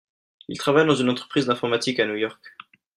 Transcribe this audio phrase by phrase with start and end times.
[0.47, 2.41] Il travaille dans une entreprise d'informatique à New York.